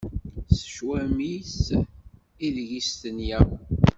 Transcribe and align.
S 0.57 0.59
cwami-s 0.73 1.61
ideg 2.47 2.69
i 2.79 2.81
stenyeɣ. 2.87 3.47